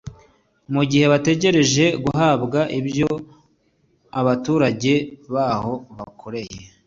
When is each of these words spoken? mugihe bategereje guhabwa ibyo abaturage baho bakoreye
mugihe 0.73 1.05
bategereje 1.13 1.85
guhabwa 2.03 2.59
ibyo 2.79 3.09
abaturage 4.19 4.93
baho 5.33 5.73
bakoreye 5.97 6.57